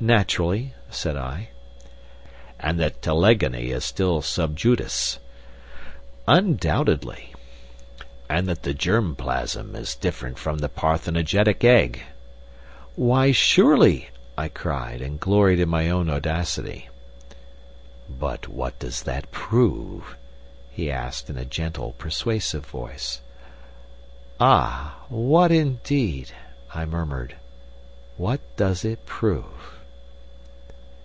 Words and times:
"Naturally," 0.00 0.74
said 0.90 1.16
I. 1.16 1.48
"And 2.60 2.78
that 2.78 3.00
telegony 3.00 3.70
is 3.70 3.86
still 3.86 4.20
sub 4.20 4.54
judice?" 4.54 5.18
"Undoubtedly." 6.28 7.34
"And 8.28 8.46
that 8.46 8.64
the 8.64 8.74
germ 8.74 9.16
plasm 9.16 9.74
is 9.74 9.94
different 9.94 10.36
from 10.38 10.58
the 10.58 10.68
parthenogenetic 10.68 11.64
egg?" 11.64 12.02
"Why, 12.96 13.32
surely!" 13.32 14.10
I 14.36 14.48
cried, 14.48 15.00
and 15.00 15.18
gloried 15.18 15.58
in 15.58 15.70
my 15.70 15.88
own 15.88 16.10
audacity. 16.10 16.90
"But 18.06 18.46
what 18.46 18.78
does 18.78 19.04
that 19.04 19.32
prove?" 19.32 20.18
he 20.70 20.90
asked, 20.90 21.30
in 21.30 21.38
a 21.38 21.46
gentle, 21.46 21.92
persuasive 21.92 22.66
voice. 22.66 23.22
"Ah, 24.38 24.98
what 25.08 25.50
indeed?" 25.50 26.32
I 26.74 26.84
murmured. 26.84 27.36
"What 28.18 28.40
does 28.58 28.84
it 28.84 29.06
prove?" 29.06 29.70